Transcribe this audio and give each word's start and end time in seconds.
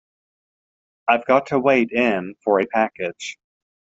I’ve 1.07 1.27
got 1.27 1.45
to 1.49 1.59
wait 1.59 1.91
in 1.91 2.33
for 2.43 2.59
a 2.59 2.65
package. 2.65 3.37